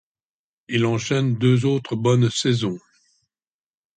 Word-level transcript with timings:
Il 0.67 0.87
enchaîne 0.87 1.35
deux 1.35 1.67
autres 1.67 1.95
bonnes 1.95 2.31
saisons. 2.31 2.79